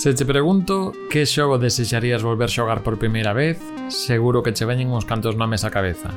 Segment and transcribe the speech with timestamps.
[0.00, 3.56] Se te pregunto que xogo desexarías volver xogar por primeira vez,
[3.88, 6.12] seguro que che veñen uns cantos nomes á cabeza.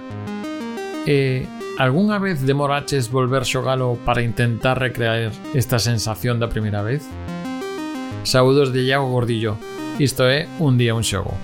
[1.08, 1.48] E
[1.80, 7.08] algunha vez demoraches volver xogalo para intentar recrear esta sensación da primeira vez?
[8.28, 9.56] Saúdos de Iago Gordillo,
[10.00, 11.36] isto é Un día un xogo.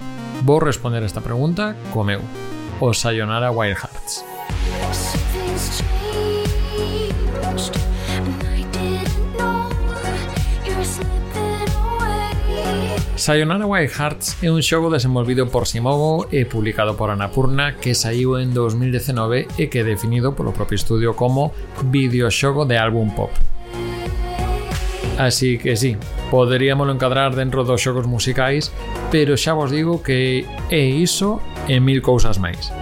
[0.43, 2.19] Vou responder esta pregunta co meu,
[2.79, 3.98] o Sayonara Wildheart.
[13.29, 18.41] Sayonara Wild Hearts é un xogo desenvolvido por Simogo e publicado por Anapurna que saiu
[18.41, 21.53] en 2019 e que é definido polo propio estudio como
[21.93, 23.29] videoxogo de álbum pop.
[25.19, 25.93] Así que sí,
[26.31, 28.71] poderíamoslo encadrar dentro dos xogos musicais,
[29.11, 32.78] pero xa vos digo que é iso e mil cousas máis.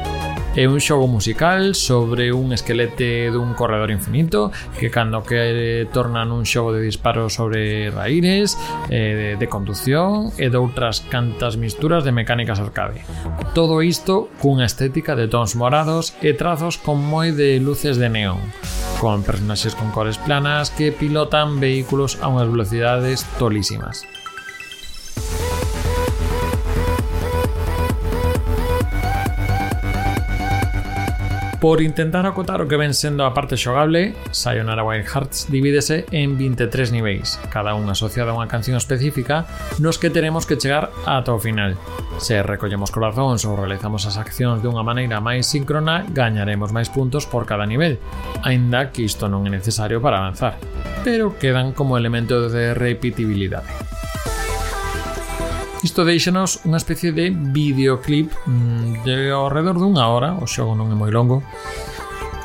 [0.58, 4.50] É un xogo musical sobre un esquelete dun corredor infinito
[4.82, 8.58] que cando que torna nun xogo de disparos sobre raíres,
[8.90, 13.06] eh, de, de conducción e doutras cantas misturas de mecánicas arcade.
[13.54, 18.42] Todo isto cunha estética de tons morados e trazos con moi de luces de neón,
[18.98, 24.10] con personaxes con cores planas que pilotan vehículos a unhas velocidades tolísimas.
[31.60, 36.38] Por intentar acotar o que ven sendo a parte xogable, Sayonara Wild Hearts divídese en
[36.38, 39.50] 23 niveis, cada un asociado a unha canción específica
[39.82, 41.74] nos que teremos que chegar ata o final.
[42.22, 47.50] Se recollemos corazóns ou realizamos as accións dunha maneira máis síncrona, gañaremos máis puntos por
[47.50, 47.98] cada nivel,
[48.46, 50.62] aínda que isto non é necesario para avanzar,
[51.02, 53.97] pero quedan como elemento de repetibilidade.
[55.86, 60.90] Isto deixanos unha especie de videoclip mm, de ao redor dunha hora, o xogo non
[60.90, 61.46] é moi longo.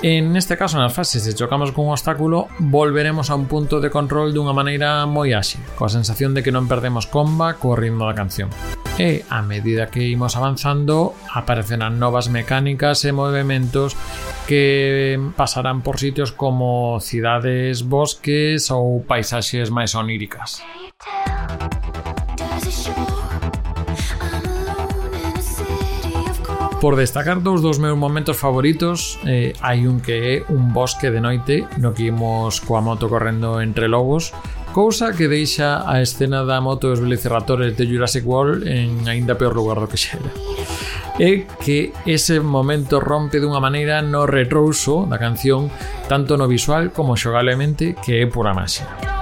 [0.03, 4.35] En este caso, nas fases de chocamos cun obstáculo, volveremos a un punto de control
[4.37, 8.53] dunha maneira moi áxil, coa sensación de que non perdemos comba co ritmo da canción.
[9.01, 13.97] E, a medida que imos avanzando, aparecerán novas mecánicas e movimentos
[14.45, 20.61] que pasarán por sitios como cidades, bosques ou paisaxes máis oníricas.
[26.83, 31.23] Por destacar dous dos meus momentos favoritos, eh, hai un que é un bosque de
[31.23, 34.35] noite no que imos coa moto correndo entre lobos,
[34.75, 39.55] cousa que deixa a escena da moto dos velociraptores de Jurassic World en aínda peor
[39.55, 40.27] lugar do que xera.
[41.23, 45.71] É que ese momento rompe dunha maneira no retrouso da canción,
[46.11, 49.22] tanto no visual como xogablemente, que é pura máxima.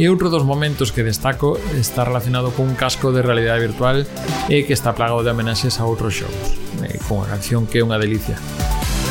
[0.00, 4.08] E outro dos momentos que destaco está relacionado cun casco de realidade virtual
[4.48, 7.84] e que está plagado de homenaxes a outros xogos, e con a canción que é
[7.84, 8.40] unha delicia.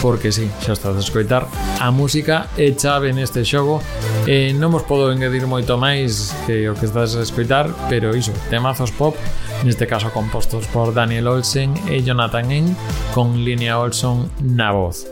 [0.01, 1.45] Porque sí, xa estás a escoitar,
[1.77, 3.85] a música é chave neste xogo
[4.25, 8.33] e non vos podo engadir moito máis que o que estás a escoitar, pero iso,
[8.49, 9.13] temazos pop
[9.61, 12.73] neste caso compostos por Daniel Olsen e Jonathan Eng,
[13.13, 15.05] con Linnea Olson na voz.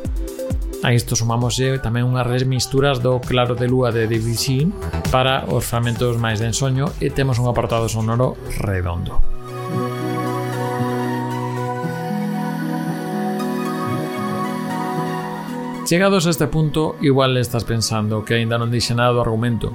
[0.84, 4.70] A isto sumamos eh, tamén unhas remisturas do Claro de Lúa de DVC
[5.10, 9.18] para os fragmentos máis de ensoño e temos un apartado sonoro redondo.
[15.88, 19.72] Chegados a este punto, igual estás pensando que aínda non dixe nada do argumento,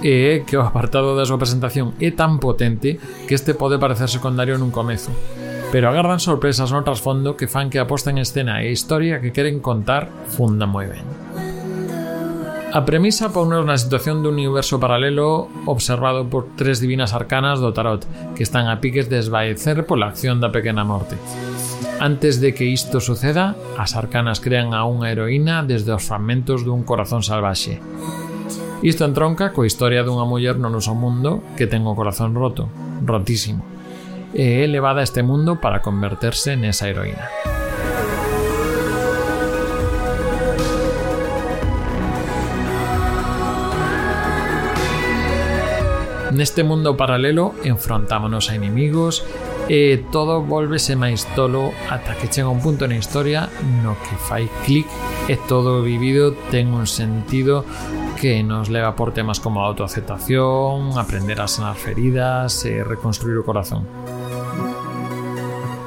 [0.00, 4.06] e é que o apartado da súa presentación é tan potente que este pode parecer
[4.06, 5.10] secundario nun comezo,
[5.70, 9.32] pero agardan sorpresas no trasfondo que fan que a posta en escena e historia que
[9.36, 11.04] queren contar funda moi ben.
[12.68, 18.04] A premisa ponnos na situación dun universo paralelo observado por tres divinas arcanas do tarot
[18.36, 21.20] que están a piques de esvaecer pola acción da pequena morte.
[22.00, 26.84] Antes de que isto suceda, as arcanas crean a unha heroína desde os fragmentos dun
[26.84, 27.80] corazón salvaxe.
[28.80, 32.72] Isto entronca coa historia dunha muller no noso mundo que ten o corazón roto,
[33.04, 33.77] rotísimo
[34.34, 37.28] e é levada a este mundo para converterse nesa heroína.
[46.38, 49.24] Neste mundo paralelo enfrontámonos a inimigos
[49.68, 53.52] e eh, todo volvese máis tolo ata que chega un punto na historia
[53.84, 54.88] no que fai clic
[55.28, 57.68] e todo o vivido ten un sentido
[58.18, 63.46] que nos leva por temas como a autoaceptación, aprender a sanar feridas e reconstruir o
[63.46, 63.86] corazón.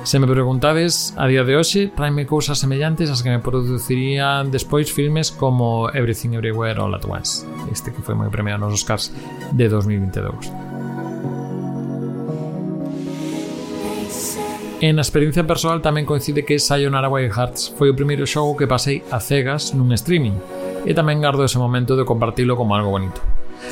[0.04, 4.90] Se me preguntades a día de hoxe, traime cousas semellantes ás que me producirían despois
[4.90, 9.12] filmes como Everything Everywhere All at Once, este que foi moi premiado nos Oscars
[9.52, 10.50] de 2022.
[14.82, 18.66] En a experiencia persoal tamén coincide que Sayonara Wild Hearts foi o primeiro xogo que
[18.66, 20.34] pasei a cegas nun streaming,
[20.86, 23.22] e tamén gardo ese momento de compartilo como algo bonito.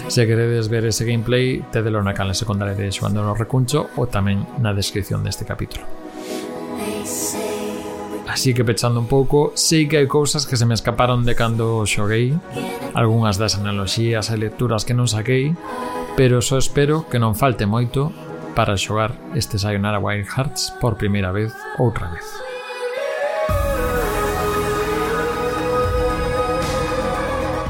[0.08, 4.46] Se queredes ver ese gameplay, tedelo na canle secundaria de Xoando no Recuncho ou tamén
[4.62, 5.86] na descripción deste capítulo.
[8.30, 11.82] Así que pechando un pouco, sei que hai cousas que se me escaparon de cando
[11.90, 12.38] xoguei,
[12.94, 15.58] algunhas das analogías e lecturas que non saquei,
[16.14, 18.14] pero só espero que non falte moito
[18.54, 21.52] para xogar este Sayonara Wild Hearts por primeira vez
[21.82, 22.49] outra vez.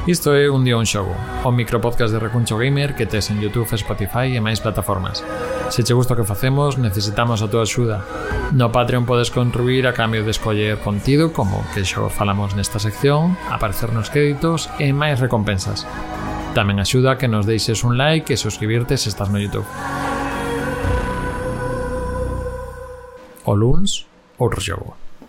[0.08, 1.14] Isto é Un día un xogo,
[1.44, 5.22] o micropodcast de Recuncho Gamer que tes en Youtube, Spotify e máis plataformas.
[5.70, 8.08] Se che gusta o que facemos, necesitamos a túa axuda.
[8.56, 13.36] No Patreon podes contribuir a cambio de escoller contido como que xogos falamos nesta sección,
[13.52, 15.84] aparecer nos créditos e máis recompensas.
[16.56, 19.68] Tamén axuda que nos deixes un like e suscribirte se estás no Youtube.
[23.44, 24.08] O luns,
[24.40, 25.09] outro xogo.